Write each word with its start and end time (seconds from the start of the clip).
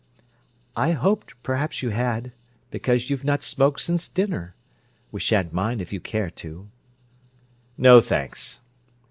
"I 0.75 0.93
hoped 0.93 1.35
perhaps 1.43 1.83
you 1.83 1.91
had, 1.91 2.31
because 2.71 3.11
you've 3.11 3.23
not 3.23 3.43
smoked 3.43 3.81
since 3.81 4.07
dinner. 4.07 4.55
We 5.11 5.19
shan't 5.19 5.53
mind 5.53 5.79
if 5.79 5.93
you 5.93 5.99
care 6.01 6.31
to." 6.31 6.71
"No, 7.77 8.01
thanks." 8.01 8.61